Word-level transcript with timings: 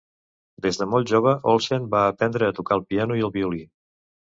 Des 0.65 0.79
de 0.81 0.87
molt 0.93 1.11
jove 1.11 1.35
Olsen 1.53 1.87
va 1.95 2.03
aprendre 2.15 2.51
a 2.51 2.59
tocar 2.61 2.83
el 2.83 2.87
piano 2.93 3.23
i 3.23 3.27
el 3.31 3.39
violí. 3.41 3.67